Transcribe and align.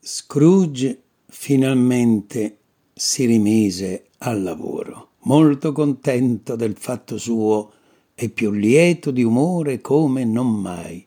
Scrooge 0.00 1.02
finalmente 1.26 2.58
si 2.92 3.24
rimise 3.26 4.06
al 4.18 4.42
lavoro, 4.42 5.10
molto 5.20 5.72
contento 5.72 6.56
del 6.56 6.76
fatto 6.76 7.18
suo 7.18 7.72
e 8.14 8.28
più 8.28 8.50
lieto 8.50 9.10
di 9.10 9.22
umore 9.22 9.80
come 9.80 10.24
non 10.24 10.52
mai. 10.52 11.06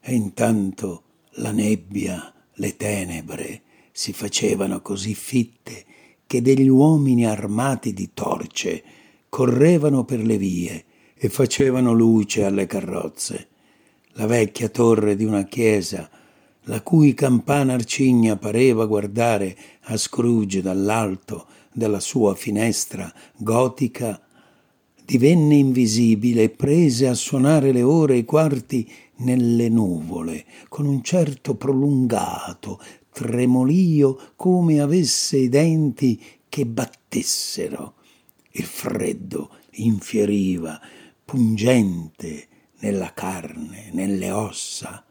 E 0.00 0.14
intanto 0.14 1.02
la 1.38 1.52
nebbia, 1.52 2.32
le 2.54 2.76
tenebre 2.76 3.62
si 3.92 4.12
facevano 4.12 4.80
così 4.82 5.14
fitte 5.14 5.84
che 6.26 6.42
degli 6.42 6.68
uomini 6.68 7.26
armati 7.26 7.92
di 7.92 8.10
torce 8.12 8.82
correvano 9.28 10.04
per 10.04 10.20
le 10.20 10.36
vie 10.36 10.84
e 11.14 11.28
facevano 11.28 11.92
luce 11.92 12.44
alle 12.44 12.66
carrozze. 12.66 13.48
La 14.12 14.26
vecchia 14.26 14.68
torre 14.68 15.14
di 15.14 15.24
una 15.24 15.44
chiesa, 15.44 16.10
la 16.68 16.82
cui 16.82 17.14
campana 17.14 17.74
arcigna 17.74 18.36
pareva 18.36 18.86
guardare 18.86 19.56
a 19.82 19.96
Scrooge 19.96 20.62
dall'alto 20.62 21.46
della 21.72 22.00
sua 22.00 22.34
finestra 22.34 23.12
gotica, 23.36 24.20
divenne 25.04 25.54
invisibile 25.56 26.44
e 26.44 26.50
prese 26.50 27.06
a 27.06 27.14
suonare 27.14 27.70
le 27.70 27.82
ore 27.82 28.14
e 28.14 28.18
i 28.18 28.24
quarti 28.24 28.90
nelle 29.18 29.68
nuvole, 29.68 30.44
con 30.68 30.86
un 30.86 31.02
certo 31.02 31.54
prolungato 31.54 32.80
tremolio 33.12 34.32
come 34.34 34.80
avesse 34.80 35.36
i 35.38 35.48
denti 35.48 36.20
che 36.48 36.66
battessero. 36.66 37.94
Il 38.50 38.64
freddo 38.64 39.50
infieriva, 39.72 40.80
pungente 41.24 42.48
nella 42.80 43.12
carne, 43.14 43.90
nelle 43.92 44.30
ossa. 44.30 45.04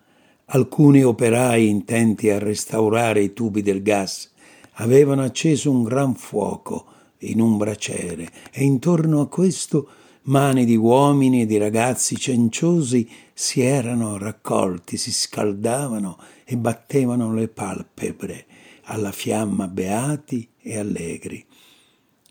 Alcuni 0.48 1.04
operai 1.04 1.68
intenti 1.68 2.30
a 2.30 2.38
restaurare 2.38 3.24
i 3.24 3.34
tubi 3.34 3.64
del 3.64 3.82
gas 3.82 4.32
avevano 4.74 5.24
acceso 5.24 5.72
un 5.72 5.82
gran 5.82 6.14
fuoco 6.14 6.86
in 7.20 7.42
un 7.42 7.58
braciere 7.58 8.30
e 8.52 8.64
intorno 8.64 9.22
a 9.22 9.28
questo 9.28 9.90
mani 10.24 10.66
di 10.66 10.76
uomini 10.76 11.42
e 11.42 11.46
di 11.48 11.58
ragazzi 11.58 12.16
cenciosi 12.16 13.10
si 13.34 13.62
erano 13.62 14.20
raccolti, 14.20 14.98
si 14.98 15.12
scaldavano 15.12 16.18
e 16.44 16.56
battevano 16.58 17.34
le 17.34 17.48
palpebre 17.48 18.46
alla 18.84 19.12
fiamma 19.12 19.68
beati 19.68 20.48
e 20.62 20.78
allegri. 20.78 21.44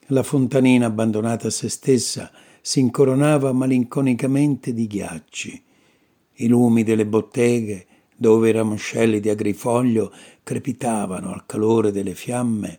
La 0.08 0.22
fontanina 0.22 0.86
abbandonata 0.86 1.48
a 1.48 1.50
se 1.50 1.68
stessa 1.68 2.30
si 2.60 2.78
incoronava 2.78 3.52
malinconicamente 3.52 4.72
di 4.72 4.86
ghiacci. 4.86 5.62
I 6.34 6.46
lumi 6.46 6.84
delle 6.84 7.06
botteghe, 7.06 7.86
dove 8.24 8.48
i 8.48 8.52
ramoscelli 8.52 9.20
di 9.20 9.28
agrifoglio 9.28 10.10
crepitavano 10.42 11.30
al 11.30 11.44
calore 11.44 11.92
delle 11.92 12.14
fiamme, 12.14 12.78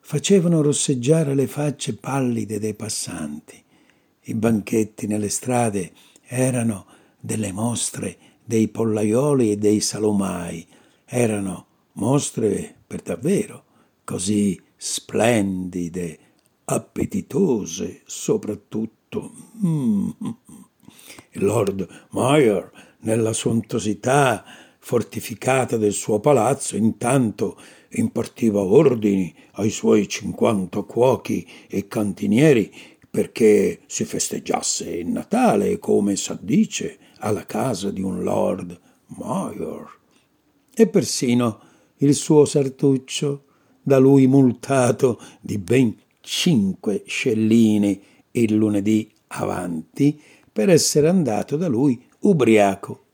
facevano 0.00 0.60
rosseggiare 0.60 1.34
le 1.34 1.46
facce 1.46 1.96
pallide 1.96 2.58
dei 2.58 2.74
passanti. 2.74 3.64
I 4.24 4.34
banchetti 4.34 5.06
nelle 5.06 5.30
strade 5.30 5.92
erano 6.26 6.84
delle 7.18 7.52
mostre 7.52 8.18
dei 8.44 8.68
pollaioli 8.68 9.52
e 9.52 9.56
dei 9.56 9.80
salomai, 9.80 10.66
erano 11.06 11.66
mostre 11.92 12.74
per 12.86 13.00
davvero, 13.00 13.64
così 14.04 14.60
splendide, 14.76 16.18
appetitose 16.66 18.02
soprattutto. 18.04 19.32
Mm. 19.64 20.10
Lord 21.32 21.88
Mayer, 22.10 22.89
nella 23.00 23.32
sontuosità 23.32 24.44
fortificata 24.78 25.76
del 25.76 25.92
suo 25.92 26.20
palazzo, 26.20 26.76
intanto 26.76 27.58
impartiva 27.90 28.60
ordini 28.60 29.32
ai 29.52 29.70
suoi 29.70 30.08
cinquanta 30.08 30.82
cuochi 30.82 31.46
e 31.68 31.86
cantinieri 31.86 32.72
perché 33.10 33.80
si 33.86 34.04
festeggiasse 34.04 34.90
il 34.90 35.08
Natale, 35.08 35.78
come 35.78 36.14
s'addice, 36.14 36.98
alla 37.18 37.44
casa 37.44 37.90
di 37.90 38.00
un 38.00 38.22
Lord 38.22 38.78
Mayer. 39.06 39.98
E 40.72 40.86
persino 40.86 41.60
il 41.98 42.14
suo 42.14 42.44
sartuccio, 42.44 43.44
da 43.82 43.98
lui 43.98 44.26
multato 44.26 45.20
di 45.40 45.58
ben 45.58 45.96
cinque 46.20 47.02
scellini 47.06 48.00
il 48.32 48.54
lunedì 48.54 49.10
avanti 49.28 50.20
per 50.52 50.68
essere 50.68 51.08
andato 51.08 51.56
da 51.56 51.66
lui 51.66 52.00
ubriaco 52.20 53.04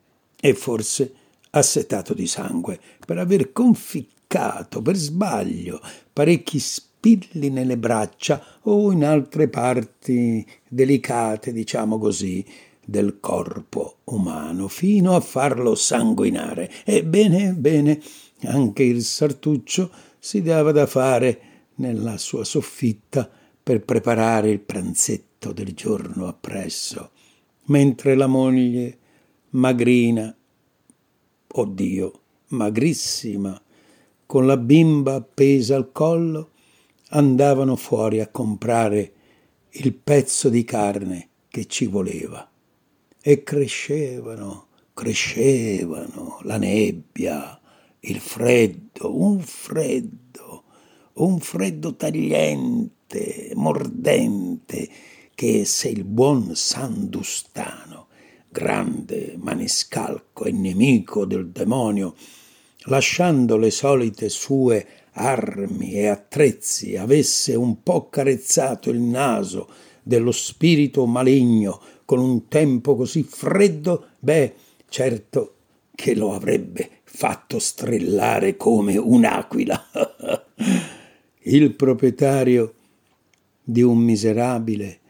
e 0.41 0.55
forse 0.55 1.15
assetato 1.51 2.15
di 2.15 2.27
sangue 2.27 2.79
per 3.05 3.19
aver 3.19 3.53
conficcato 3.53 4.83
per 4.83 4.97
sbaglio 4.97 5.81
parecchi 6.13 6.59
spilli 6.59 7.51
nelle 7.51 7.77
braccia 7.77 8.43
o 8.63 8.91
in 8.91 9.05
altre 9.05 9.49
parti 9.49 10.45
delicate, 10.69 11.53
diciamo 11.53 11.99
così, 11.99 12.45
del 12.85 13.19
corpo 13.21 13.99
umano, 14.05 14.69
fino 14.69 15.15
a 15.15 15.21
farlo 15.21 15.75
sanguinare. 15.75 16.71
Ebbene, 16.85 17.53
bene, 17.53 18.01
anche 18.45 18.83
il 18.83 19.03
sartuccio 19.03 19.91
si 20.19 20.43
dava 20.43 20.73
da 20.73 20.87
fare 20.87 21.41
nella 21.77 22.17
sua 22.19 22.45
soffitta 22.45 23.29
per 23.63 23.85
preparare 23.85 24.51
il 24.51 24.61
pranzetto 24.61 25.53
del 25.53 25.75
giorno 25.75 26.27
appresso, 26.27 27.11
mentre 27.67 28.15
la 28.15 28.27
moglie, 28.27 28.99
magrina, 29.51 30.37
oddio, 31.49 32.21
magrissima, 32.49 33.61
con 34.27 34.47
la 34.47 34.57
bimba 34.57 35.15
appesa 35.15 35.77
al 35.77 35.93
collo, 35.93 36.51
andavano 37.11 37.77
fuori 37.77 38.21
a 38.21 38.29
comprare 38.29 39.13
il 39.71 39.95
pezzo 39.95 40.49
di 40.49 40.65
carne 40.65 41.29
che 41.49 41.67
ci 41.67 41.87
voleva. 41.87 42.49
E 43.21 43.43
crescevano, 43.43 44.69
crescevano 44.93 46.39
la 46.43 46.59
nebbia, 46.59 47.61
il 48.01 48.21
freddo, 48.21 49.21
un 49.21 49.41
freddo, 49.41 50.65
un 51.15 51.39
freddo 51.41 51.97
tagliente, 51.97 53.53
mordente, 53.55 54.89
che 55.37 55.67
se 55.67 55.91
il 55.91 56.05
buon 56.05 56.57
Sandustano, 56.57 58.07
grande 58.49 59.35
maniscalco 59.37 60.45
e 60.45 60.51
nemico 60.51 61.27
del 61.27 61.51
demonio, 61.51 62.15
lasciando 62.85 63.59
le 63.59 63.71
solite 63.71 64.31
sue 64.31 64.87
armi 65.13 65.93
e 65.93 66.07
attrezzi, 66.07 66.97
avesse 66.97 67.55
un 67.55 67.83
po' 67.83 68.09
carezzato 68.09 68.89
il 68.89 68.99
naso 68.99 69.69
dello 70.03 70.33
spirito 70.33 71.05
maligno 71.05 71.83
con 72.07 72.19
un 72.19 72.49
tempo 72.49 72.97
così 72.97 73.23
freddo, 73.23 74.07
beh, 74.19 74.55
certo 74.89 75.57
che 75.95 76.15
lo 76.15 76.33
avrebbe 76.33 77.03
fatto 77.05 77.59
strillare 77.59 78.57
come 78.57 78.97
un'aquila. 78.97 79.91
il 81.45 81.75
proprietario 81.75 82.73
di 83.63 83.83
un 83.83 83.99
miserabile 83.99 85.01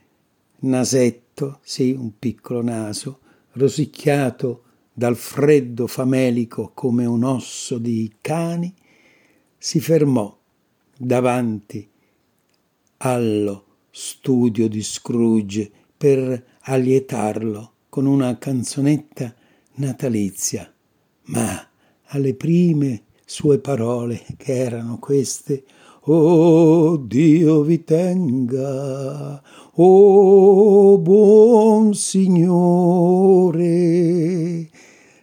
nasetto, 0.60 1.60
sì, 1.62 1.92
un 1.92 2.18
piccolo 2.18 2.62
naso, 2.62 3.20
rosicchiato 3.52 4.62
dal 4.92 5.16
freddo 5.16 5.86
famelico 5.86 6.70
come 6.74 7.04
un 7.04 7.22
osso 7.24 7.78
di 7.78 8.10
cani, 8.20 8.72
si 9.58 9.80
fermò 9.80 10.36
davanti 10.96 11.88
allo 12.98 13.64
studio 13.90 14.68
di 14.68 14.82
Scrooge 14.82 15.70
per 15.96 16.58
allietarlo 16.60 17.72
con 17.88 18.06
una 18.06 18.36
canzonetta 18.38 19.34
natalizia, 19.74 20.72
ma 21.24 21.68
alle 22.04 22.34
prime 22.34 23.04
sue 23.24 23.58
parole, 23.58 24.24
che 24.36 24.56
erano 24.56 24.98
queste, 24.98 25.64
Oh 26.08 26.98
Dio 26.98 27.62
vi 27.62 27.82
tenga, 27.82 29.42
oh 29.74 30.98
buon 30.98 31.94
Signore, 31.94 33.58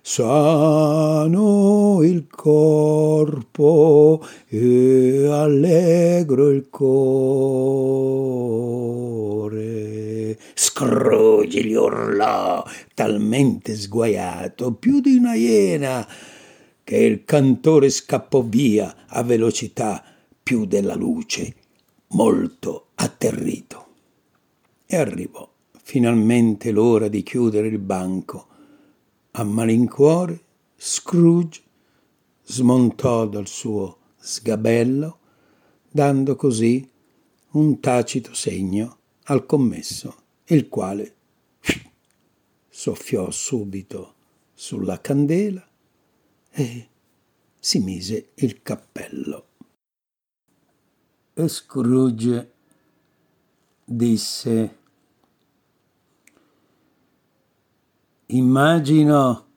sano 0.02 2.04
il 2.04 2.28
corpo 2.30 4.22
e 4.50 5.26
allegro 5.32 6.50
il 6.50 6.68
cuore. 6.70 6.92
Scrooge 10.54 11.64
gli 11.64 11.76
urlò, 11.76 12.62
talmente 12.94 13.78
sguaiato, 13.78 14.74
più 14.74 15.00
di 15.00 15.16
una 15.16 15.34
iena, 15.34 16.06
che 16.84 16.98
il 16.98 17.24
cantore 17.24 17.90
scappò 17.90 18.42
via 18.42 18.94
a 19.08 19.24
velocità 19.24 20.04
più 20.44 20.66
della 20.66 20.96
luce, 20.96 21.56
molto 22.10 22.90
atterrito. 22.96 23.88
E 24.86 24.96
arrivò 24.98 25.50
finalmente 25.82 26.72
l'ora 26.72 27.08
di 27.08 27.24
chiudere 27.24 27.68
il 27.68 27.80
banco 27.80 28.48
a 29.32 29.44
malincuore, 29.44 30.42
Scrooge 30.76 31.62
smontò 32.44 33.26
dal 33.26 33.48
suo 33.48 33.98
sgabello, 34.18 35.20
dando 35.90 36.36
così 36.36 36.88
un 37.52 37.80
tacito 37.80 38.34
segno 38.34 38.98
al 39.24 39.46
commesso, 39.46 40.16
il 40.46 40.68
quale 40.68 41.16
soffiò 42.70 43.32
subito 43.32 44.16
sulla 44.54 45.00
candela 45.00 45.68
e 46.52 46.88
si 47.58 47.80
mise 47.80 48.32
il 48.36 48.62
cappello. 48.62 49.53
E 51.36 51.48
Scrooge 51.48 52.54
disse 53.84 54.78
Immagino 58.28 59.48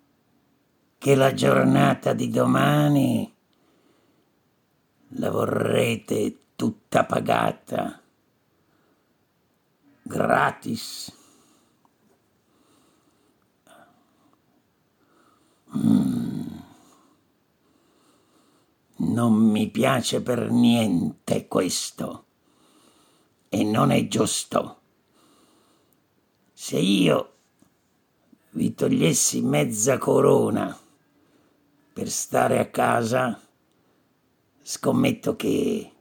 che 0.96 1.14
la 1.14 1.32
giornata 1.34 2.14
di 2.14 2.30
domani 2.30 3.34
la 5.08 5.30
vorrete 5.30 6.38
tutta 6.56 7.04
pagata, 7.04 8.02
gratis. 10.02 11.12
Mm. 15.76 16.55
Non 18.98 19.34
mi 19.34 19.68
piace 19.70 20.22
per 20.22 20.50
niente 20.50 21.46
questo 21.48 22.24
e 23.48 23.62
non 23.62 23.90
è 23.90 24.08
giusto. 24.08 24.80
Se 26.52 26.78
io 26.78 27.34
vi 28.52 28.74
togliessi 28.74 29.42
mezza 29.42 29.98
corona 29.98 30.74
per 31.92 32.08
stare 32.08 32.58
a 32.58 32.70
casa, 32.70 33.38
scommetto 34.62 35.36
che 35.36 35.92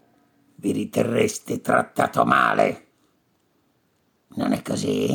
vi 0.56 0.72
riterreste 0.72 1.60
trattato 1.60 2.24
male. 2.24 2.88
Non 4.36 4.54
è 4.54 4.62
così? 4.62 5.12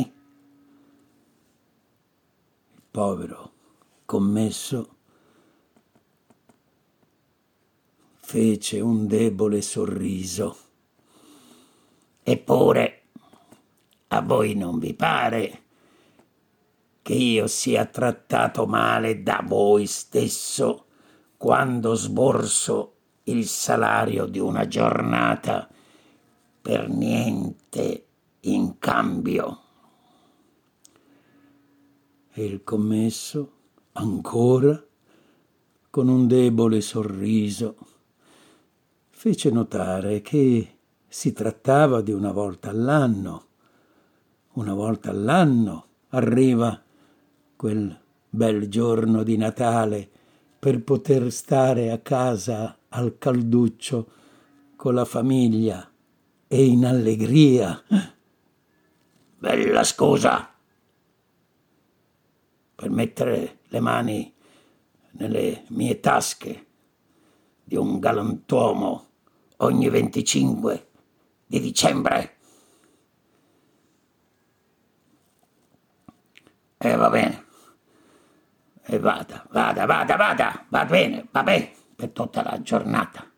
Il 2.73 2.83
povero 2.91 3.51
commesso 4.05 4.97
fece 8.31 8.79
un 8.79 9.07
debole 9.07 9.61
sorriso. 9.61 10.57
Eppure, 12.23 13.01
a 14.07 14.21
voi 14.21 14.55
non 14.55 14.79
vi 14.79 14.93
pare 14.93 15.63
che 17.01 17.13
io 17.13 17.47
sia 17.47 17.85
trattato 17.87 18.65
male 18.67 19.21
da 19.21 19.43
voi 19.45 19.85
stesso 19.85 20.85
quando 21.35 21.93
sborso 21.95 22.93
il 23.23 23.45
salario 23.47 24.25
di 24.27 24.39
una 24.39 24.65
giornata 24.65 25.67
per 26.61 26.87
niente 26.87 28.05
in 28.39 28.77
cambio. 28.79 29.59
E 32.31 32.45
il 32.45 32.63
commesso, 32.63 33.51
ancora, 33.91 34.81
con 35.89 36.07
un 36.07 36.27
debole 36.27 36.79
sorriso, 36.79 37.90
fece 39.21 39.51
notare 39.51 40.21
che 40.21 40.77
si 41.07 41.31
trattava 41.31 42.01
di 42.01 42.11
una 42.11 42.31
volta 42.31 42.71
all'anno. 42.71 43.45
Una 44.53 44.73
volta 44.73 45.11
all'anno 45.11 45.85
arriva 46.07 46.81
quel 47.55 48.01
bel 48.27 48.67
giorno 48.67 49.21
di 49.21 49.37
Natale 49.37 50.09
per 50.57 50.81
poter 50.81 51.31
stare 51.31 51.91
a 51.91 51.99
casa 51.99 52.79
al 52.89 53.19
calduccio 53.19 54.07
con 54.75 54.95
la 54.95 55.05
famiglia 55.05 55.87
e 56.47 56.65
in 56.65 56.83
allegria. 56.83 57.79
Bella 59.37 59.83
scusa 59.83 60.51
per 62.73 62.89
mettere 62.89 63.59
le 63.67 63.79
mani 63.79 64.33
nelle 65.11 65.65
mie 65.67 65.99
tasche 65.99 66.65
di 67.63 67.75
un 67.75 67.99
galantuomo 67.99 69.09
ogni 69.61 69.89
25 69.89 70.87
di 71.45 71.59
dicembre. 71.59 72.35
E 76.77 76.95
va 76.95 77.09
bene. 77.09 77.45
E 78.83 78.99
vada, 78.99 79.45
vada, 79.51 79.85
vada, 79.85 80.15
vada, 80.15 80.65
va 80.69 80.85
bene, 80.85 81.27
va 81.31 81.43
bene 81.43 81.71
per 81.95 82.09
tutta 82.09 82.41
la 82.43 82.59
giornata, 82.61 83.29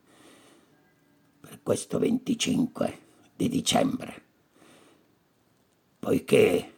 per 1.41 1.61
questo 1.61 1.99
25 1.99 3.01
di 3.35 3.49
dicembre, 3.49 4.23
poiché 5.99 6.73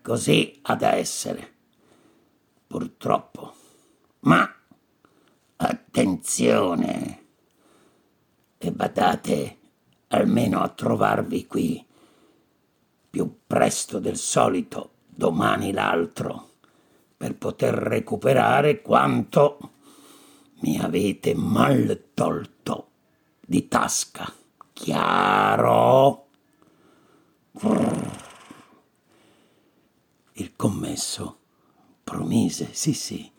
così 0.00 0.60
ha 0.62 0.76
da 0.76 0.94
essere, 0.94 1.54
purtroppo. 2.68 3.54
Ma 4.20 4.48
attenzione 5.56 7.25
e 8.66 8.72
badate 8.72 9.58
almeno 10.08 10.60
a 10.60 10.68
trovarvi 10.68 11.46
qui 11.46 11.84
più 13.08 13.38
presto 13.46 13.98
del 13.98 14.16
solito 14.16 14.90
domani 15.06 15.72
l'altro 15.72 16.50
per 17.16 17.36
poter 17.36 17.74
recuperare 17.74 18.82
quanto 18.82 19.70
mi 20.60 20.78
avete 20.78 21.34
mal 21.34 22.08
tolto 22.12 22.88
di 23.40 23.68
tasca. 23.68 24.32
Chiaro? 24.72 26.26
Il 30.32 30.54
commesso 30.56 31.38
promise, 32.04 32.68
sì 32.72 32.92
sì, 32.92 33.30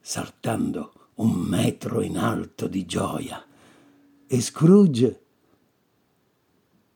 saltando 0.00 0.92
un 1.16 1.32
metro 1.32 2.00
in 2.00 2.18
alto 2.18 2.66
di 2.66 2.84
gioia, 2.84 3.44
e 4.30 4.40
Scrooge 4.42 5.22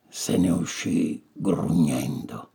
se 0.06 0.36
ne 0.36 0.50
uscì 0.50 1.26
grugnendo. 1.32 2.50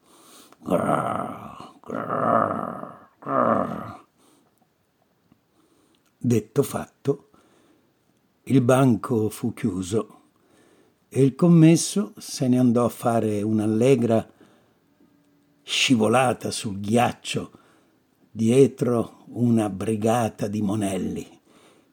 Detto 6.20 6.64
fatto, 6.64 7.30
il 8.44 8.62
banco 8.62 9.30
fu 9.30 9.54
chiuso 9.54 10.22
e 11.10 11.24
il 11.24 11.34
commesso 11.34 12.14
se 12.18 12.48
ne 12.48 12.60
andò 12.60 12.86
a 12.86 12.90
fare 12.90 13.42
un'allegra 13.42 14.30
scivolata 15.64 16.52
sul 16.52 16.80
ghiaccio 16.80 17.52
dietro 18.30 19.24
una 19.30 19.72
brigata 19.72 20.48
di 20.48 20.62
monelli 20.62 21.28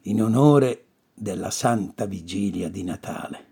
in 0.03 0.23
onore 0.23 0.85
della 1.15 1.51
santa 1.51 2.07
vigilia 2.07 2.69
di 2.69 2.83
Natale 2.83 3.47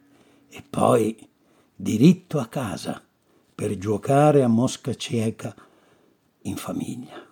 e 0.49 0.63
poi 0.69 1.29
diritto 1.75 2.39
a 2.39 2.47
casa 2.47 3.01
per 3.55 3.79
giocare 3.79 4.43
a 4.43 4.49
mosca 4.49 4.95
cieca 4.95 5.55
in 6.43 6.57
famiglia. 6.57 7.25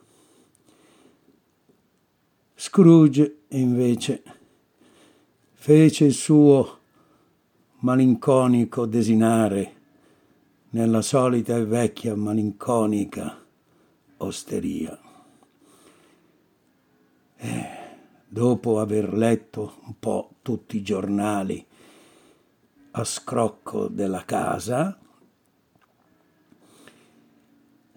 Scrooge, 2.54 3.38
invece, 3.48 4.22
fece 5.52 6.04
il 6.04 6.14
suo 6.14 6.78
malinconico 7.78 8.86
desinare 8.86 9.74
nella 10.70 11.02
solita 11.02 11.56
e 11.56 11.64
vecchia 11.64 12.14
malinconica 12.14 13.44
osteria. 14.18 14.98
E 17.36 17.79
dopo 18.32 18.78
aver 18.78 19.12
letto 19.12 19.80
un 19.86 19.94
po' 19.98 20.36
tutti 20.40 20.76
i 20.76 20.82
giornali 20.82 21.66
a 22.92 23.02
scrocco 23.02 23.88
della 23.88 24.24
casa, 24.24 24.96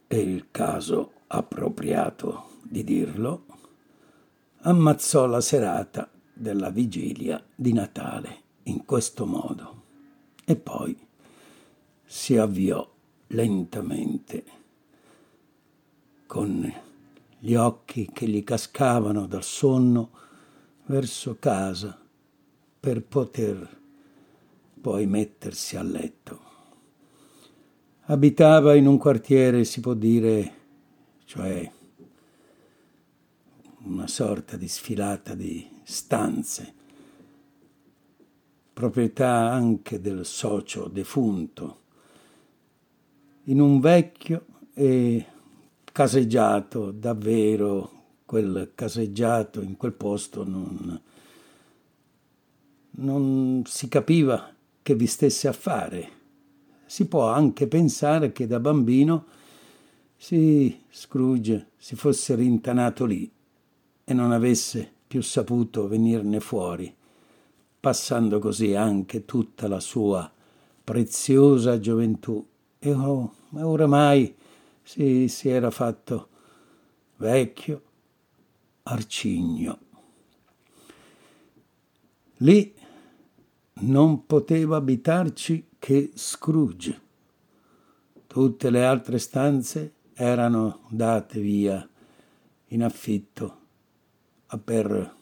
è 0.07 0.15
il 0.15 0.47
caso 0.49 1.11
appropriato 1.27 2.49
di 2.63 2.83
dirlo, 2.83 3.45
ammazzò 4.61 5.27
la 5.27 5.39
serata 5.39 6.09
della 6.33 6.71
vigilia 6.71 7.43
di 7.53 7.71
Natale 7.71 8.41
in 8.63 8.85
questo 8.85 9.27
modo. 9.27 9.81
E 10.45 10.55
poi 10.55 10.97
si 12.03 12.37
avviò 12.37 12.91
lentamente 13.27 14.43
con 16.25 16.73
gli 17.37 17.53
occhi 17.53 18.09
che 18.11 18.27
gli 18.27 18.43
cascavano 18.43 19.27
dal 19.27 19.43
sonno 19.43 20.21
verso 20.85 21.37
casa 21.39 21.97
per 22.79 23.03
poter 23.03 23.81
poi 24.81 25.05
mettersi 25.05 25.77
a 25.77 25.83
letto. 25.83 26.41
Abitava 28.07 28.75
in 28.75 28.85
un 28.85 28.97
quartiere, 28.97 29.63
si 29.63 29.79
può 29.79 29.93
dire, 29.93 30.53
cioè 31.23 31.71
una 33.85 34.07
sorta 34.07 34.57
di 34.57 34.67
sfilata 34.67 35.35
di 35.35 35.65
stanze, 35.83 36.73
proprietà 38.73 39.51
anche 39.51 40.01
del 40.01 40.25
socio 40.25 40.89
defunto, 40.89 41.81
in 43.43 43.61
un 43.61 43.79
vecchio 43.79 44.45
e 44.73 45.25
caseggiato, 45.91 46.91
davvero 46.91 48.02
quel 48.33 48.71
caseggiato 48.73 49.61
in 49.61 49.77
quel 49.77 49.91
posto 49.93 50.43
non, 50.43 50.99
non 52.89 53.61
si 53.67 53.87
capiva 53.87 54.51
che 54.81 54.95
vi 54.95 55.05
stesse 55.05 55.47
a 55.47 55.53
fare. 55.53 56.09
Si 56.87 57.05
può 57.05 57.27
anche 57.27 57.67
pensare 57.67 58.31
che 58.31 58.47
da 58.47 58.59
bambino 58.59 59.25
sì, 60.17 60.75
Scrooge 60.89 61.67
si 61.77 61.95
fosse 61.95 62.33
rintanato 62.33 63.05
lì 63.05 63.31
e 64.03 64.13
non 64.15 64.31
avesse 64.31 64.91
più 65.05 65.21
saputo 65.21 65.87
venirne 65.87 66.39
fuori, 66.39 66.91
passando 67.79 68.39
così 68.39 68.73
anche 68.73 69.25
tutta 69.25 69.67
la 69.67 69.79
sua 69.79 70.31
preziosa 70.83 71.79
gioventù. 71.79 72.43
E 72.79 72.93
oh, 72.93 73.31
oramai 73.51 74.35
si, 74.81 75.27
si 75.27 75.49
era 75.49 75.69
fatto 75.69 76.29
vecchio, 77.17 77.81
arcigno. 78.83 79.79
Lì 82.37 82.73
non 83.75 84.25
poteva 84.25 84.77
abitarci 84.77 85.69
che 85.79 86.11
Scrooge. 86.13 87.01
Tutte 88.27 88.69
le 88.69 88.85
altre 88.85 89.17
stanze 89.17 89.93
erano 90.13 90.81
date 90.89 91.39
via 91.39 91.87
in 92.67 92.83
affitto 92.83 93.61
per 94.63 95.15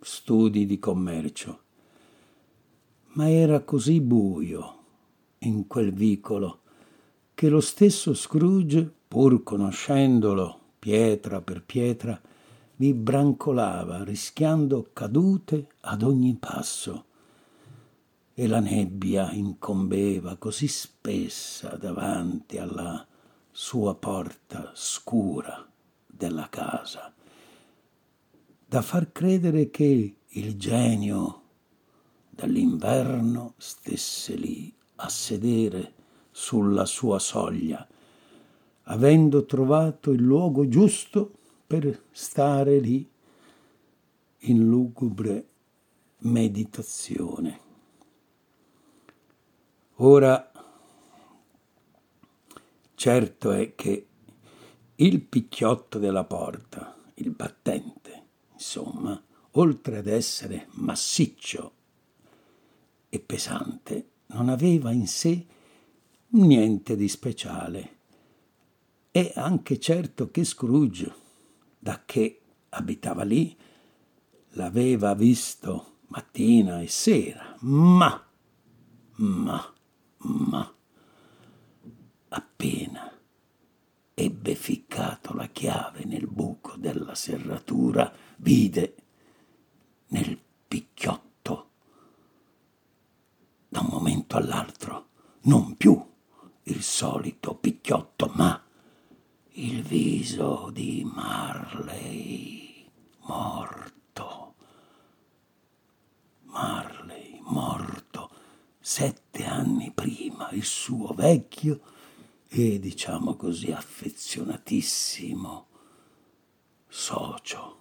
studi 0.00 0.66
di 0.66 0.78
commercio. 0.78 1.60
Ma 3.12 3.28
era 3.28 3.60
così 3.60 4.00
buio 4.00 4.78
in 5.38 5.66
quel 5.66 5.92
vicolo 5.92 6.60
che 7.34 7.48
lo 7.48 7.60
stesso 7.60 8.14
Scrooge, 8.14 8.92
pur 9.08 9.42
conoscendolo 9.42 10.58
pietra 10.78 11.40
per 11.40 11.62
pietra, 11.64 12.20
vi 12.80 12.94
brancolava, 12.94 14.02
rischiando 14.04 14.88
cadute 14.94 15.66
ad 15.80 16.02
ogni 16.02 16.34
passo. 16.36 17.04
E 18.32 18.46
la 18.46 18.60
nebbia 18.60 19.30
incombeva 19.32 20.36
così 20.36 20.66
spessa 20.66 21.76
davanti 21.76 22.56
alla 22.56 23.06
sua 23.50 23.94
porta 23.96 24.70
scura 24.72 25.68
della 26.06 26.48
casa, 26.48 27.12
da 28.64 28.80
far 28.80 29.12
credere 29.12 29.68
che 29.68 30.14
il 30.26 30.56
genio 30.56 31.42
dall'inverno 32.30 33.52
stesse 33.58 34.34
lì 34.36 34.72
a 34.96 35.08
sedere 35.10 35.92
sulla 36.30 36.86
sua 36.86 37.18
soglia, 37.18 37.86
avendo 38.84 39.44
trovato 39.44 40.12
il 40.12 40.22
luogo 40.22 40.66
giusto 40.66 41.32
per 41.70 42.02
stare 42.10 42.80
lì 42.80 43.08
in 44.38 44.66
lugubre 44.66 45.46
meditazione. 46.18 47.60
Ora 49.98 50.50
Certo 52.92 53.52
è 53.52 53.76
che 53.76 54.06
il 54.96 55.20
picchiotto 55.20 56.00
della 56.00 56.24
porta, 56.24 56.96
il 57.14 57.30
battente, 57.30 58.24
insomma, 58.54 59.22
oltre 59.52 59.98
ad 59.98 60.08
essere 60.08 60.66
massiccio 60.72 61.72
e 63.08 63.20
pesante, 63.20 64.08
non 64.26 64.48
aveva 64.48 64.90
in 64.90 65.06
sé 65.06 65.46
niente 66.30 66.96
di 66.96 67.08
speciale. 67.08 67.96
È 69.12 69.34
anche 69.36 69.78
certo 69.78 70.32
che 70.32 70.44
Scrooge, 70.44 71.28
da 71.82 72.02
che 72.04 72.42
abitava 72.68 73.24
lì, 73.24 73.56
l'aveva 74.50 75.14
visto 75.14 76.00
mattina 76.08 76.80
e 76.80 76.88
sera, 76.88 77.56
ma, 77.60 78.28
ma, 79.16 79.74
ma, 80.18 80.74
appena 82.28 83.18
ebbe 84.12 84.54
ficcato 84.54 85.32
la 85.32 85.46
chiave 85.46 86.04
nel 86.04 86.26
buco 86.26 86.76
della 86.76 87.14
serratura, 87.14 88.12
vide 88.36 88.94
nel 90.08 90.38
picchiotto, 90.68 91.70
da 93.68 93.80
un 93.80 93.88
momento 93.90 94.36
all'altro, 94.36 95.08
non 95.42 95.74
più 95.76 95.98
il 96.64 96.82
solito 96.82 97.54
picchiotto, 97.54 98.30
ma 98.34 98.62
il 99.54 99.82
viso 99.82 100.70
di 100.72 101.02
Marley 101.04 102.88
morto. 103.22 104.54
Marley 106.44 107.40
morto 107.42 108.30
sette 108.78 109.44
anni 109.44 109.90
prima, 109.92 110.50
il 110.50 110.64
suo 110.64 111.12
vecchio 111.14 111.80
e 112.48 112.78
diciamo 112.78 113.34
così 113.34 113.72
affezionatissimo 113.72 115.66
socio. 116.88 117.78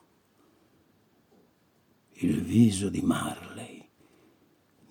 Il 2.21 2.41
viso 2.41 2.89
di 2.89 3.01
Marley 3.01 3.87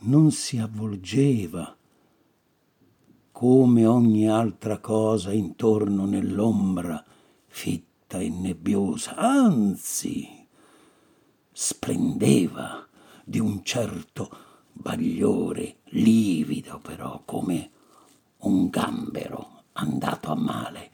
non 0.00 0.30
si 0.30 0.58
avvolgeva 0.58 1.77
come 3.38 3.86
ogni 3.86 4.28
altra 4.28 4.78
cosa 4.78 5.32
intorno 5.32 6.06
nell'ombra 6.06 7.04
fitta 7.46 8.18
e 8.18 8.28
nebbiosa, 8.28 9.14
anzi 9.14 10.44
splendeva 11.52 12.84
di 13.24 13.38
un 13.38 13.62
certo 13.62 14.28
bagliore 14.72 15.76
livido 15.90 16.80
però 16.80 17.22
come 17.24 17.70
un 18.38 18.70
gambero 18.70 19.62
andato 19.74 20.32
a 20.32 20.34
male 20.34 20.90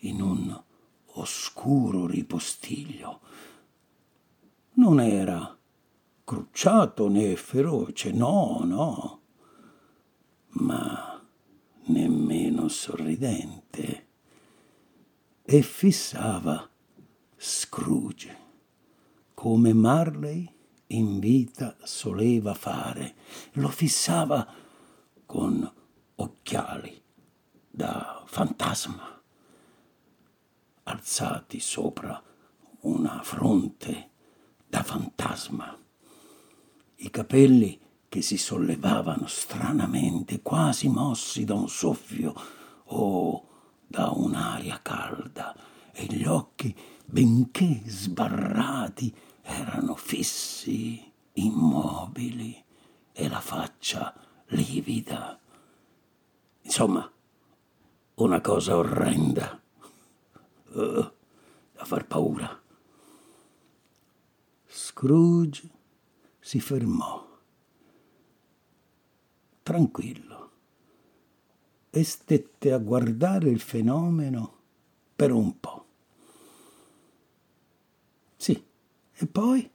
in 0.00 0.20
un 0.20 0.62
oscuro 1.14 2.06
ripostiglio. 2.06 3.20
Non 4.74 5.00
era 5.00 5.56
crucciato 6.24 7.08
né 7.08 7.36
feroce, 7.36 8.12
no, 8.12 8.60
no, 8.64 9.20
ma 10.48 11.15
nemmeno 11.86 12.68
sorridente. 12.68 14.06
E 15.42 15.62
fissava 15.62 16.68
Scrooge, 17.36 18.36
come 19.34 19.72
Marley 19.72 20.52
in 20.88 21.18
vita 21.18 21.76
soleva 21.82 22.54
fare. 22.54 23.14
Lo 23.52 23.68
fissava 23.68 24.46
con 25.24 25.72
occhiali 26.16 27.02
da 27.70 28.22
fantasma, 28.26 29.22
alzati 30.84 31.60
sopra 31.60 32.22
una 32.80 33.22
fronte 33.22 34.10
da 34.66 34.82
fantasma, 34.82 35.78
i 36.96 37.10
capelli 37.10 37.78
che 38.16 38.22
si 38.22 38.38
sollevavano 38.38 39.26
stranamente, 39.26 40.40
quasi 40.40 40.88
mossi 40.88 41.44
da 41.44 41.52
un 41.52 41.68
soffio 41.68 42.32
o 42.84 43.46
da 43.86 44.08
un'aria 44.08 44.80
calda, 44.80 45.54
e 45.92 46.06
gli 46.06 46.24
occhi, 46.24 46.74
benché 47.04 47.82
sbarrati, 47.84 49.14
erano 49.42 49.96
fissi, 49.96 51.12
immobili, 51.34 52.64
e 53.12 53.28
la 53.28 53.40
faccia 53.40 54.14
livida. 54.46 55.38
Insomma, 56.62 57.12
una 58.14 58.40
cosa 58.40 58.76
orrenda, 58.76 59.60
uh, 60.72 61.10
da 61.74 61.84
far 61.84 62.06
paura. 62.06 62.62
Scrooge 64.66 65.68
si 66.40 66.60
fermò, 66.60 67.25
tranquillo, 69.66 70.50
e 71.90 72.04
stette 72.04 72.70
a 72.70 72.78
guardare 72.78 73.50
il 73.50 73.58
fenomeno 73.58 74.58
per 75.16 75.32
un 75.32 75.58
po'. 75.58 75.86
Sì, 78.36 78.64
e 79.12 79.26
poi? 79.26 79.68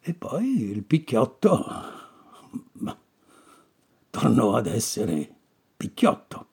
E 0.00 0.14
poi 0.14 0.70
il 0.70 0.82
picchiotto 0.84 1.66
ma, 2.72 2.98
tornò 4.08 4.54
ad 4.54 4.68
essere 4.68 5.36
picchiotto. 5.76 6.46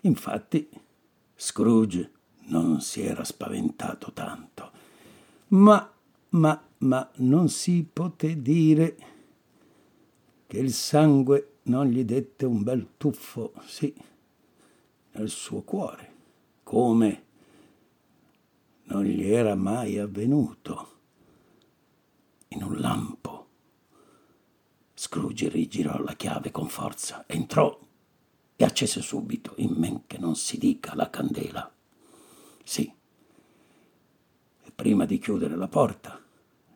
Infatti, 0.00 0.68
Scrooge 1.36 2.10
non 2.46 2.80
si 2.80 3.00
era 3.00 3.22
spaventato 3.22 4.12
tanto, 4.12 4.72
ma 5.48 5.88
ma, 6.30 6.60
ma 6.78 7.08
non 7.18 7.48
si 7.48 7.88
poté 7.90 8.42
dire 8.42 8.96
che 10.46 10.58
il 10.58 10.72
sangue 10.72 11.58
non 11.64 11.86
gli 11.86 12.04
dette 12.04 12.46
un 12.46 12.62
bel 12.62 12.90
tuffo, 12.96 13.52
sì, 13.66 13.94
nel 15.12 15.28
suo 15.28 15.62
cuore, 15.62 16.12
come 16.62 17.24
non 18.84 19.04
gli 19.04 19.28
era 19.28 19.54
mai 19.54 19.98
avvenuto 19.98 20.94
in 22.48 22.62
un 22.62 22.78
lampo. 22.78 23.46
Scrooge 24.94 25.48
rigirò 25.48 25.98
la 25.98 26.14
chiave 26.14 26.50
con 26.50 26.68
forza, 26.68 27.24
entrò 27.26 27.78
e 28.54 28.64
accese 28.64 29.02
subito, 29.02 29.54
in 29.56 29.74
men 29.76 30.06
che 30.06 30.18
non 30.18 30.36
si 30.36 30.56
dica, 30.58 30.94
la 30.94 31.10
candela. 31.10 31.70
Sì. 32.62 32.90
E 34.62 34.70
prima 34.72 35.04
di 35.04 35.18
chiudere 35.18 35.56
la 35.56 35.68
porta, 35.68 36.22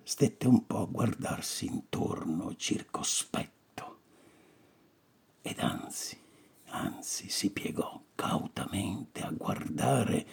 stette 0.03 0.47
un 0.47 0.67
po' 0.67 0.83
a 0.83 0.87
guardarsi 0.87 1.67
intorno, 1.67 2.55
circospetto. 2.57 3.60
Ed 5.43 5.59
anzi, 5.59 6.19
anzi, 6.67 7.29
si 7.31 7.51
piegò 7.51 8.03
cautamente 8.15 9.23
a 9.23 9.31
guardare 9.31 10.27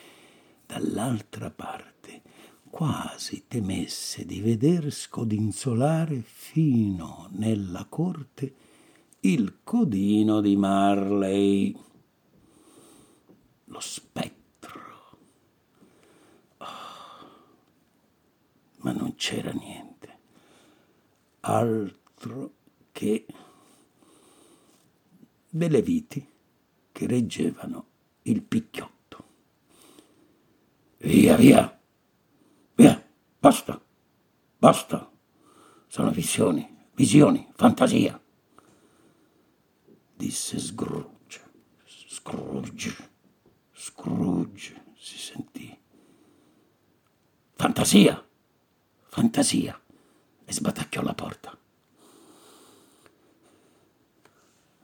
dall'altra 0.65 1.49
parte, 1.49 2.21
quasi 2.69 3.45
temesse 3.47 4.25
di 4.25 4.41
veder 4.41 4.91
scodinzolare 4.91 6.21
fino 6.21 7.29
nella 7.31 7.85
corte 7.85 8.53
il 9.21 9.59
codino 9.63 10.41
di 10.41 10.55
Marley. 10.55 11.75
Lo 13.65 13.79
spettro. 13.79 15.17
Oh, 16.57 16.65
ma 18.79 18.91
non 18.91 19.15
c'era 19.15 19.51
niente. 19.51 20.19
Altro 21.41 22.53
che 22.91 23.25
delle 25.57 25.81
viti 25.81 26.25
che 26.91 27.07
reggevano 27.07 27.85
il 28.23 28.41
picchiotto. 28.41 28.95
Via, 30.99 31.35
via, 31.35 31.79
via, 32.75 33.03
basta, 33.39 33.81
basta. 34.57 35.11
Sono 35.87 36.11
visioni, 36.11 36.67
visioni, 36.93 37.47
fantasia 37.55 38.19
disse 40.17 40.57
Scrooge. 40.59 41.15
Scrooge, 41.85 43.09
Scrooge, 43.71 44.83
si 44.97 45.17
sentì. 45.17 45.77
Fantasia, 47.53 48.27
fantasia, 49.07 49.79
e 50.43 50.51
sbatacchiò 50.51 51.01
la 51.01 51.13
porta. 51.13 51.57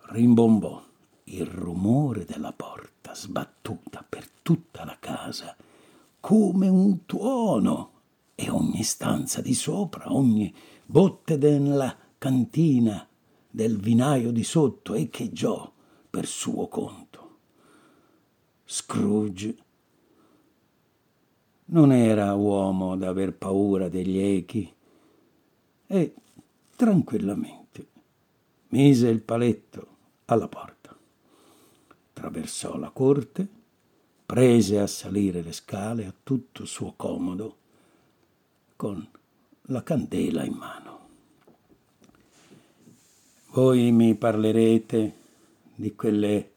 Rimbombò 0.05 0.83
il 1.25 1.45
rumore 1.45 2.25
della 2.25 2.51
porta 2.51 3.15
sbattuta 3.15 4.05
per 4.07 4.29
tutta 4.41 4.83
la 4.85 4.97
casa 4.99 5.55
come 6.19 6.67
un 6.67 7.05
tuono 7.05 7.91
e 8.35 8.49
ogni 8.49 8.83
stanza 8.83 9.41
di 9.41 9.53
sopra, 9.53 10.13
ogni 10.13 10.53
botte 10.85 11.37
della 11.37 11.95
cantina 12.17 13.07
del 13.49 13.79
vinaio 13.79 14.31
di 14.31 14.43
sotto 14.43 14.93
echeggiò 14.93 15.71
per 16.09 16.25
suo 16.27 16.67
conto. 16.67 17.37
Scrooge 18.65 19.57
non 21.65 21.91
era 21.91 22.33
uomo 22.33 22.95
da 22.97 23.09
aver 23.09 23.33
paura 23.33 23.89
degli 23.89 24.17
echi 24.17 24.71
e 25.87 26.13
tranquillamente 26.75 27.87
mise 28.69 29.07
il 29.07 29.21
paletto 29.21 29.92
alla 30.25 30.47
porta, 30.47 30.95
attraversò 32.09 32.77
la 32.77 32.89
corte, 32.89 33.47
prese 34.25 34.79
a 34.79 34.87
salire 34.87 35.41
le 35.41 35.51
scale 35.51 36.05
a 36.05 36.13
tutto 36.23 36.65
suo 36.65 36.93
comodo 36.95 37.57
con 38.75 39.05
la 39.67 39.83
candela 39.83 40.43
in 40.43 40.53
mano. 40.53 40.99
Voi 43.51 43.91
mi 43.91 44.15
parlerete 44.15 45.15
di 45.75 45.95
quelle 45.95 46.51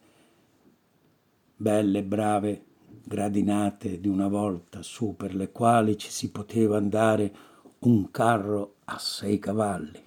belle, 1.56 2.02
brave 2.02 2.64
gradinate 3.04 4.00
di 4.00 4.08
una 4.08 4.26
volta 4.26 4.82
su 4.82 5.14
per 5.16 5.34
le 5.34 5.52
quali 5.52 5.96
ci 5.96 6.10
si 6.10 6.30
poteva 6.30 6.76
andare 6.76 7.34
un 7.80 8.10
carro 8.10 8.76
a 8.84 8.98
sei 8.98 9.38
cavalli, 9.38 10.02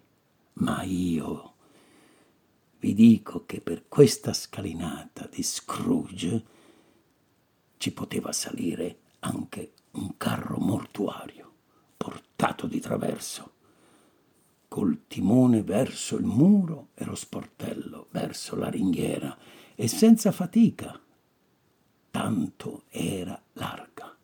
ma 0.54 0.84
io 0.84 1.54
vi 2.80 2.94
dico 2.94 3.46
che 3.46 3.60
per 3.60 3.88
questa 3.88 4.34
scalinata 4.34 5.28
di 5.32 5.44
Scrooge 5.44 6.44
ci 7.78 7.92
poteva 7.92 8.32
salire 8.32 9.00
anche 9.20 9.74
un 9.92 10.16
carro 10.18 10.58
mortuario 10.60 11.52
portato 11.98 12.68
di 12.68 12.80
traverso 12.80 13.54
col 14.70 15.02
timone 15.08 15.62
verso 15.62 16.16
il 16.16 16.26
muro 16.26 16.90
e 16.94 17.04
lo 17.04 17.16
sportello 17.16 18.08
verso 18.12 18.56
la 18.56 18.70
ringhiera 18.70 19.36
e 19.76 19.88
senza 19.88 20.32
fatica, 20.32 20.98
tanto 22.12 22.84
era 22.90 23.42
larga. 23.54 24.16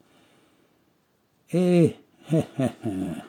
E, 1.45 2.03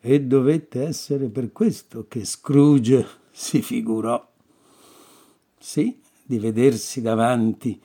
e 0.00 0.20
dovette 0.20 0.82
essere 0.84 1.28
per 1.28 1.52
questo 1.52 2.06
che 2.06 2.24
Scrooge 2.24 3.19
si 3.40 3.62
figurò, 3.62 4.32
sì, 5.58 5.98
di 6.22 6.38
vedersi 6.38 7.00
davanti 7.00 7.80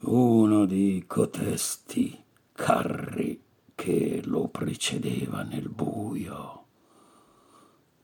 uno 0.00 0.64
di 0.64 1.04
cotesti 1.06 2.18
carri 2.52 3.42
che 3.74 4.22
lo 4.24 4.48
precedeva 4.48 5.42
nel 5.42 5.68
buio, 5.68 6.64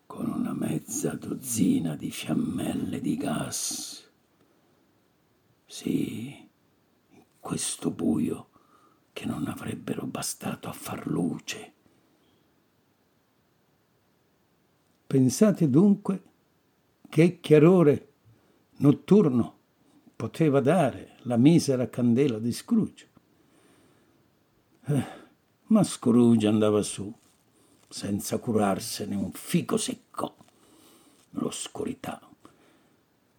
con 0.04 0.30
una 0.30 0.52
mezza 0.52 1.14
dozzina 1.14 1.96
di 1.96 2.10
fiammelle 2.10 3.00
di 3.00 3.16
gas. 3.16 4.10
Sì, 5.64 6.46
in 7.08 7.22
questo 7.40 7.90
buio 7.90 8.48
che 9.14 9.24
non 9.24 9.48
avrebbero 9.48 10.04
bastato 10.04 10.68
a 10.68 10.72
far 10.72 11.06
luce. 11.06 11.72
Pensate 15.06 15.70
dunque 15.70 16.32
che 17.14 17.38
chiarore 17.38 18.08
notturno 18.78 19.58
poteva 20.16 20.58
dare 20.58 21.14
la 21.18 21.36
misera 21.36 21.88
candela 21.88 22.40
di 22.40 22.50
Scrooge. 22.50 23.08
Eh, 24.86 25.06
ma 25.66 25.84
Scrooge 25.84 26.48
andava 26.48 26.82
su, 26.82 27.14
senza 27.88 28.38
curarsene 28.38 29.14
un 29.14 29.30
fico 29.30 29.76
secco. 29.76 30.34
L'oscurità 31.30 32.20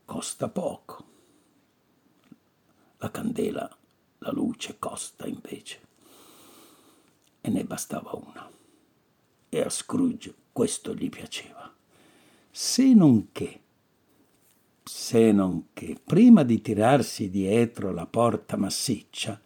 costa 0.06 0.48
poco. 0.48 1.06
La 3.00 3.12
candela, 3.12 3.78
la 4.20 4.32
luce 4.32 4.80
costa 4.80 5.28
invece. 5.28 5.82
E 7.42 7.50
ne 7.50 7.66
bastava 7.66 8.12
una. 8.14 8.50
E 9.50 9.62
a 9.62 9.70
Scrooge 9.70 10.34
questo 10.54 10.96
gli 10.96 11.10
piaceva. 11.10 11.74
Se 12.50 12.94
non 12.94 13.34
che, 13.34 13.64
se 14.88 15.32
non 15.32 15.70
che, 15.74 15.98
prima 16.02 16.44
di 16.44 16.62
tirarsi 16.62 17.32
dietro 17.32 17.92
la 17.92 18.06
porta 18.06 18.56
massiccia, 18.56 19.42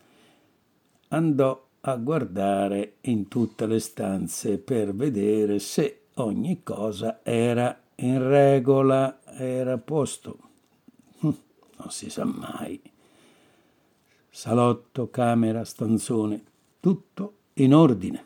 andò 1.09 1.67
a 1.79 1.95
guardare 1.95 2.97
in 3.01 3.29
tutte 3.29 3.65
le 3.65 3.79
stanze 3.79 4.57
per 4.57 4.93
vedere 4.93 5.59
se 5.59 6.07
ogni 6.15 6.61
cosa 6.61 7.21
era 7.23 7.81
in 7.95 8.27
regola, 8.27 9.21
era 9.23 9.73
a 9.73 9.77
posto. 9.77 10.39
Hm, 11.19 11.33
non 11.77 11.89
si 11.89 12.09
sa 12.09 12.25
mai. 12.25 12.81
Salotto, 14.29 15.09
camera, 15.09 15.63
stanzone, 15.63 16.43
tutto 16.81 17.35
in 17.53 17.73
ordine. 17.73 18.25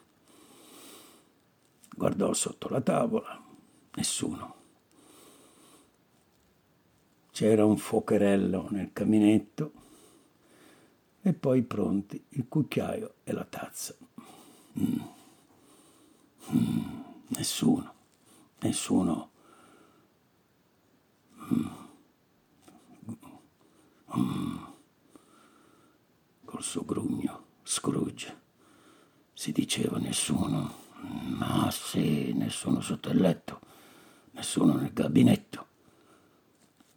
Guardò 1.96 2.34
sotto 2.34 2.70
la 2.70 2.82
tavola, 2.82 3.40
nessuno. 3.94 4.62
C'era 7.34 7.66
un 7.66 7.78
fuocherello 7.78 8.68
nel 8.70 8.94
caminetto 8.94 9.72
e 11.20 11.34
poi 11.34 11.64
pronti 11.64 12.24
il 12.30 12.46
cucchiaio 12.48 13.16
e 13.24 13.32
la 13.32 13.44
tazza. 13.44 13.96
Mm. 14.78 15.02
Mm. 16.52 17.02
Nessuno, 17.30 17.94
nessuno. 18.60 19.32
Mm. 21.52 21.68
Col 26.46 26.62
suo 26.62 26.86
grugno, 26.86 27.46
Scrooge 27.64 28.42
si 29.34 29.52
diceva 29.52 29.98
nessuno. 29.98 30.72
Ma 31.02 31.68
sì, 31.72 32.32
nessuno 32.34 32.80
sotto 32.80 33.10
il 33.10 33.20
letto, 33.20 33.60
nessuno 34.34 34.76
nel 34.76 34.94
gabinetto. 34.94 35.72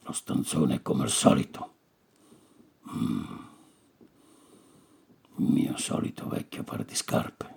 Lo 0.07 0.13
stanzone 0.13 0.83
come 0.83 1.03
al 1.03 1.11
solito. 1.11 1.75
Mm. 2.93 3.37
Il 5.39 5.45
mio 5.51 5.77
solito 5.77 6.29
vecchio 6.29 6.63
par 6.63 6.85
di 6.85 6.95
scarpe 6.95 7.55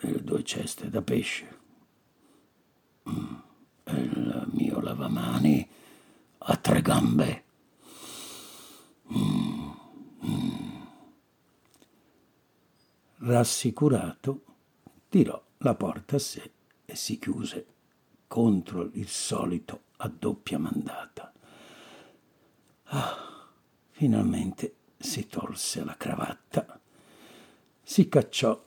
e 0.00 0.10
le 0.10 0.24
due 0.24 0.42
ceste 0.42 0.90
da 0.90 1.02
pesce. 1.02 1.58
Mm. 3.08 3.34
E 3.84 3.92
il 3.92 4.48
mio 4.54 4.80
lavamani 4.80 5.68
a 6.38 6.56
tre 6.56 6.82
gambe. 6.82 7.44
Mm. 9.16 9.70
Mm. 10.26 10.82
Rassicurato, 13.18 14.44
tirò 15.08 15.40
la 15.58 15.76
porta 15.76 16.16
a 16.16 16.18
sé 16.18 16.50
e 16.84 16.96
si 16.96 17.20
chiuse 17.20 17.66
contro 18.26 18.90
il 18.94 19.06
solito 19.06 19.82
a 19.98 20.08
doppia 20.08 20.58
mandata. 20.58 21.30
Ah, 22.88 23.48
finalmente 23.90 24.74
si 24.96 25.26
tolse 25.26 25.84
la 25.84 25.96
cravatta, 25.96 26.80
si 27.82 28.08
cacciò 28.08 28.62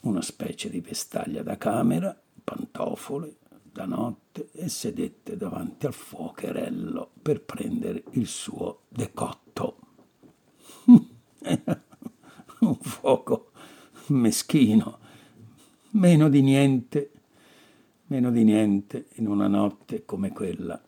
una 0.00 0.22
specie 0.22 0.70
di 0.70 0.80
vestaglia 0.80 1.42
da 1.42 1.56
camera, 1.56 2.16
pantofole 2.44 3.36
da 3.72 3.84
notte 3.84 4.50
e 4.52 4.68
sedette 4.68 5.36
davanti 5.36 5.86
al 5.86 5.92
fuocherello 5.92 7.10
per 7.20 7.42
prendere 7.42 8.04
il 8.12 8.26
suo 8.26 8.82
decotto. 8.88 9.78
Un 12.60 12.74
fuoco 12.80 13.52
meschino, 14.08 14.98
meno 15.90 16.28
di 16.28 16.42
niente, 16.42 17.10
meno 18.06 18.30
di 18.30 18.44
niente 18.44 19.08
in 19.14 19.26
una 19.26 19.48
notte 19.48 20.04
come 20.04 20.30
quella. 20.32 20.80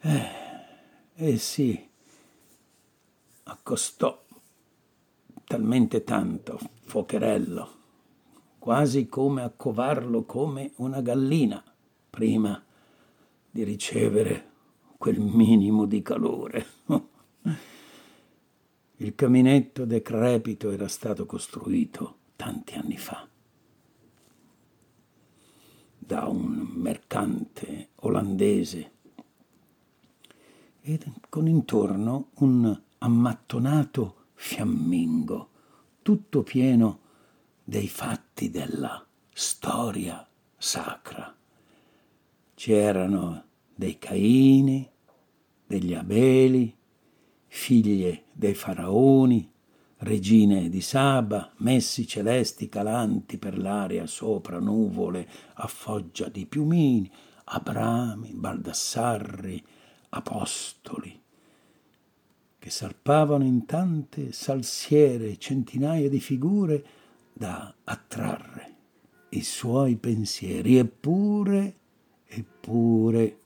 Eh, 0.00 0.30
eh 1.14 1.38
sì, 1.38 1.88
accostò 3.44 4.24
talmente 5.44 6.04
tanto 6.04 6.58
Focherello, 6.84 7.74
quasi 8.58 9.08
come 9.08 9.42
a 9.42 9.50
covarlo 9.50 10.24
come 10.24 10.72
una 10.76 11.00
gallina, 11.00 11.62
prima 12.10 12.62
di 13.50 13.62
ricevere 13.64 14.50
quel 14.98 15.20
minimo 15.20 15.86
di 15.86 16.02
calore. 16.02 16.66
Il 18.98 19.14
caminetto 19.14 19.84
decrepito 19.84 20.70
era 20.70 20.88
stato 20.88 21.26
costruito 21.26 22.16
tanti 22.36 22.74
anni 22.74 22.96
fa 22.96 23.28
da 25.98 26.26
un 26.26 26.68
mercante 26.74 27.90
olandese 27.96 28.92
e 30.88 31.00
con 31.28 31.48
intorno 31.48 32.28
un 32.34 32.80
ammattonato 32.98 34.26
fiammingo, 34.34 35.48
tutto 36.00 36.44
pieno 36.44 37.00
dei 37.64 37.88
fatti 37.88 38.50
della 38.50 39.04
storia 39.32 40.24
sacra. 40.56 41.34
C'erano 42.54 43.44
dei 43.74 43.98
Caini, 43.98 44.88
degli 45.66 45.92
Abeli, 45.92 46.72
figlie 47.48 48.26
dei 48.32 48.54
faraoni, 48.54 49.50
regine 49.98 50.68
di 50.68 50.80
Saba, 50.80 51.50
messi 51.56 52.06
celesti 52.06 52.68
calanti 52.68 53.38
per 53.38 53.58
l'aria 53.58 54.06
sopra 54.06 54.60
nuvole 54.60 55.28
a 55.54 55.66
foggia 55.66 56.28
di 56.28 56.46
piumini, 56.46 57.10
Abrami, 57.42 58.34
Baldassarri, 58.34 59.64
apostoli, 60.10 61.22
che 62.58 62.70
salpavano 62.70 63.44
in 63.44 63.64
tante 63.64 64.32
salsiere 64.32 65.38
centinaia 65.38 66.08
di 66.08 66.20
figure 66.20 66.84
da 67.32 67.74
attrarre 67.84 68.74
i 69.30 69.42
suoi 69.42 69.96
pensieri, 69.96 70.78
eppure, 70.78 71.76
eppure, 72.26 73.38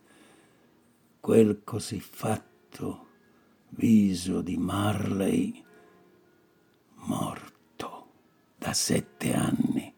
quel 1.20 1.62
così 1.64 2.00
fatto 2.00 3.08
viso 3.70 4.40
di 4.40 4.56
Marley 4.56 5.64
morto 6.94 8.08
da 8.56 8.72
sette 8.72 9.34
anni, 9.34 9.92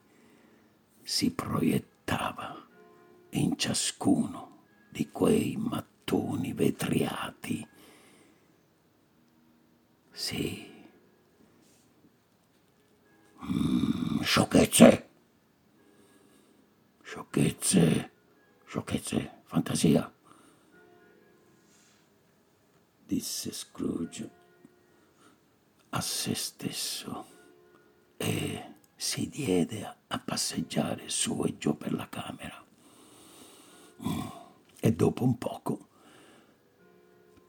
si 1.02 1.30
proiettava 1.32 2.66
in 3.30 3.56
ciascuno 3.56 4.64
di 4.90 5.10
quei 5.10 5.56
mattoni 5.56 5.91
vetriati. 6.52 7.66
Sì. 10.10 10.70
Mm, 13.44 14.20
sciocchezze. 14.20 15.08
Sciocchezze. 17.02 18.12
Sciocchezze. 18.64 19.42
Fantasia. 19.44 20.12
Disse 23.06 23.52
Scrooge 23.52 24.30
a 25.90 26.00
se 26.00 26.34
stesso 26.34 27.26
e 28.16 28.74
si 28.96 29.28
diede 29.28 29.96
a 30.06 30.18
passeggiare 30.18 31.08
su 31.08 31.42
e 31.44 31.58
giù 31.58 31.76
per 31.76 31.92
la 31.92 32.08
camera. 32.08 32.64
Mm. 34.06 34.26
E 34.80 34.92
dopo 34.92 35.24
un 35.24 35.36
poco 35.38 35.90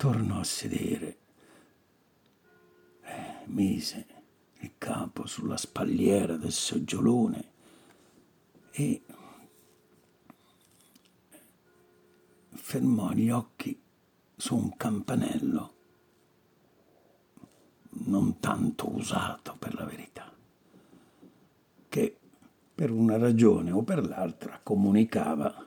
tornò 0.03 0.41
a 0.41 0.43
sedere, 0.43 1.17
e 3.03 3.43
mise 3.45 4.05
il 4.59 4.73
capo 4.77 5.25
sulla 5.25 5.55
spalliera 5.55 6.35
del 6.35 6.51
seggiolone 6.51 7.51
e 8.71 9.01
fermò 12.49 13.11
gli 13.11 13.29
occhi 13.29 13.81
su 14.35 14.57
un 14.57 14.75
campanello 14.75 15.73
non 18.05 18.41
tanto 18.41 18.93
usato 18.93 19.55
per 19.57 19.73
la 19.73 19.85
verità, 19.85 20.29
che 21.87 22.17
per 22.75 22.91
una 22.91 23.15
ragione 23.15 23.71
o 23.71 23.83
per 23.83 24.05
l'altra 24.05 24.59
comunicava 24.61 25.65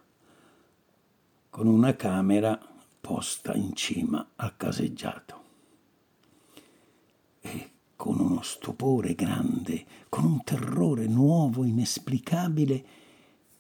con 1.48 1.66
una 1.66 1.96
camera 1.96 2.74
posta 3.06 3.54
in 3.54 3.72
cima 3.76 4.32
al 4.34 4.56
caseggiato. 4.56 5.42
E 7.40 7.70
con 7.94 8.18
uno 8.18 8.42
stupore 8.42 9.14
grande, 9.14 9.86
con 10.08 10.24
un 10.24 10.42
terrore 10.42 11.06
nuovo, 11.06 11.62
inesplicabile, 11.62 12.84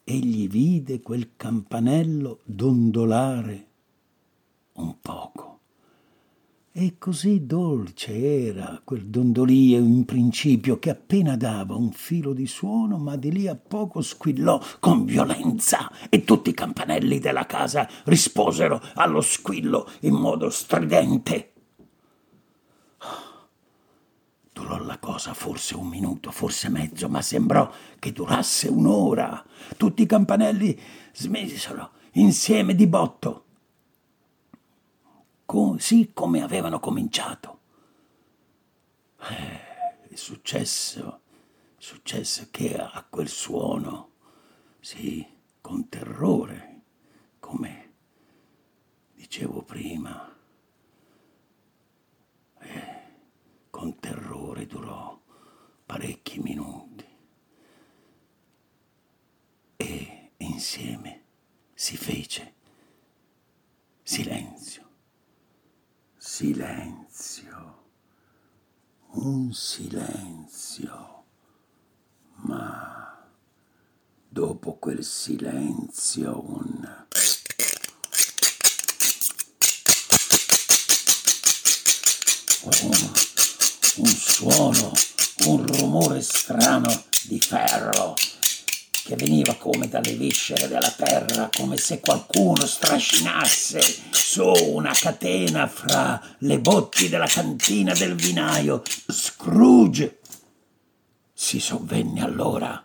egli 0.02 0.48
vide 0.48 1.00
quel 1.00 1.36
campanello 1.36 2.40
dondolare 2.42 3.68
un 4.72 5.00
poco 5.00 5.45
e 6.78 6.98
così 6.98 7.46
dolce 7.46 8.48
era 8.48 8.82
quel 8.84 9.06
dondolio 9.06 9.78
in 9.78 10.04
principio 10.04 10.78
che 10.78 10.90
appena 10.90 11.34
dava 11.34 11.74
un 11.74 11.90
filo 11.90 12.34
di 12.34 12.46
suono, 12.46 12.98
ma 12.98 13.16
di 13.16 13.32
lì 13.32 13.48
a 13.48 13.56
poco 13.56 14.02
squillò 14.02 14.60
con 14.78 15.06
violenza 15.06 15.90
e 16.10 16.22
tutti 16.22 16.50
i 16.50 16.52
campanelli 16.52 17.18
della 17.18 17.46
casa 17.46 17.88
risposero 18.04 18.78
allo 18.96 19.22
squillo 19.22 19.90
in 20.00 20.16
modo 20.16 20.50
stridente. 20.50 21.52
Durò 24.52 24.76
la 24.76 24.98
cosa 24.98 25.32
forse 25.32 25.76
un 25.76 25.86
minuto, 25.86 26.30
forse 26.30 26.68
mezzo, 26.68 27.08
ma 27.08 27.22
sembrò 27.22 27.72
che 27.98 28.12
durasse 28.12 28.68
un'ora. 28.68 29.42
Tutti 29.78 30.02
i 30.02 30.06
campanelli 30.06 30.78
smisero 31.14 31.92
insieme 32.12 32.74
di 32.74 32.86
botto 32.86 33.45
così 35.46 36.10
come 36.12 36.42
avevano 36.42 36.80
cominciato. 36.80 37.60
Eh, 39.20 40.08
è 40.08 40.14
successo, 40.16 41.20
è 41.78 41.80
successo 41.80 42.48
che 42.50 42.76
a 42.76 43.06
quel 43.08 43.28
suono, 43.28 44.10
sì, 44.80 45.24
con 45.60 45.88
terrore, 45.88 46.82
come 47.38 47.94
dicevo 49.14 49.62
prima, 49.62 50.36
eh, 52.58 53.02
con 53.70 53.98
terrore 53.98 54.66
durò 54.66 55.18
parecchi 55.86 56.40
minuti 56.40 57.04
e 59.76 60.30
insieme 60.38 61.24
si 61.74 61.96
fece 61.96 62.54
silenzio 64.02 64.85
silenzio, 66.36 67.84
un 69.12 69.54
silenzio 69.54 71.24
Ma 72.44 73.26
dopo 74.28 74.74
quel 74.74 75.02
silenzio 75.02 76.42
un... 76.46 77.04
Un, 82.82 83.12
un 83.96 84.06
suono, 84.06 84.92
un 85.46 85.66
rumore 85.66 86.20
strano 86.20 87.04
di 87.26 87.40
ferro 87.40 88.14
che 89.06 89.14
veniva 89.14 89.54
come 89.54 89.88
dalle 89.88 90.14
viscere 90.14 90.66
della 90.66 90.90
terra, 90.90 91.48
come 91.56 91.76
se 91.76 92.00
qualcuno 92.00 92.66
strascinasse 92.66 93.80
su 94.10 94.42
una 94.42 94.92
catena 94.92 95.68
fra 95.68 96.20
le 96.38 96.58
botti 96.58 97.08
della 97.08 97.28
cantina 97.28 97.94
del 97.94 98.16
vinaio. 98.16 98.82
Scrooge 99.06 100.18
si 101.32 101.60
sovvenne 101.60 102.20
allora 102.20 102.82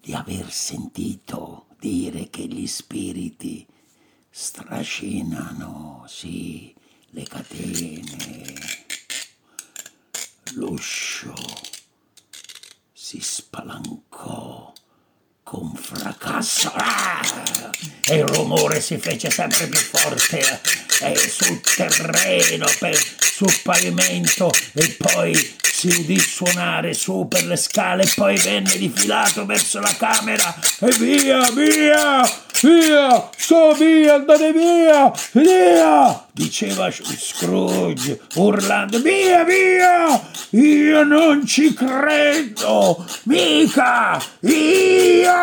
di 0.00 0.14
aver 0.14 0.50
sentito 0.50 1.66
dire 1.78 2.30
che 2.30 2.46
gli 2.46 2.66
spiriti 2.66 3.66
strascinano, 4.30 6.04
sì, 6.08 6.74
le 7.10 7.22
catene. 7.24 8.54
L'uscio 10.54 11.34
si 12.94 13.20
spalancò 13.20 14.65
con 15.48 15.72
fracasso 15.76 16.72
ah! 16.74 17.20
e 18.04 18.16
il 18.16 18.26
rumore 18.26 18.80
si 18.80 18.98
fece 18.98 19.30
sempre 19.30 19.68
più 19.68 19.78
forte 19.78 20.40
e 21.02 21.16
sul 21.16 21.60
terreno, 21.60 22.66
per, 22.80 23.00
sul 23.20 23.56
pavimento 23.62 24.50
e 24.72 24.96
poi 24.98 25.56
si 25.62 25.86
udì 25.86 26.18
suonare 26.18 26.94
su 26.94 27.28
per 27.28 27.44
le 27.44 27.54
scale 27.54 28.02
e 28.02 28.12
poi 28.12 28.36
venne 28.38 28.76
difilato 28.76 29.46
verso 29.46 29.78
la 29.78 29.94
camera 29.96 30.52
e 30.80 30.90
via, 30.98 31.48
via, 31.52 32.28
Via! 32.62 33.28
Sto 33.36 33.72
via! 33.74 34.14
Andate 34.14 34.52
via! 34.52 35.12
Via! 35.32 36.26
Diceva 36.32 36.90
Scrooge, 36.90 38.20
urlando. 38.36 39.00
Via, 39.00 39.44
via! 39.44 40.20
Io 40.50 41.02
non 41.04 41.44
ci 41.44 41.74
credo! 41.74 43.04
Mica! 43.24 44.20
Io! 44.40 45.34